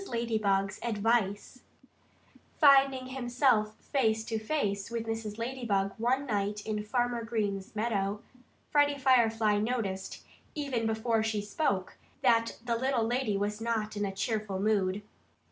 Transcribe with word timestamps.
LADYBUG'S 0.07 0.79
ADVICE 0.81 1.61
Finding 2.59 3.05
himself 3.09 3.75
face 3.83 4.23
to 4.25 4.39
face 4.39 4.89
with 4.89 5.05
Mrs. 5.05 5.37
Ladybug 5.37 5.93
one 5.99 6.25
night 6.25 6.65
in 6.65 6.83
Farmer 6.83 7.23
Green's 7.23 7.75
meadow, 7.75 8.23
Freddie 8.71 8.97
Firefly 8.97 9.59
noticed, 9.59 10.23
even 10.55 10.87
before 10.87 11.21
she 11.21 11.39
spoke, 11.39 11.97
that 12.23 12.57
the 12.65 12.75
little 12.75 13.03
lady 13.05 13.37
was 13.37 13.61
not 13.61 13.95
in 13.95 14.03
a 14.03 14.11
cheerful 14.11 14.59
mood. 14.59 15.03